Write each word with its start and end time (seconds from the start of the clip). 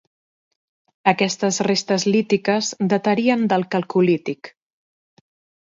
Aquestes 1.11 1.59
restes 1.67 2.07
lítiques 2.15 2.71
datarien 2.95 3.47
del 3.55 3.69
calcolític. 3.77 4.55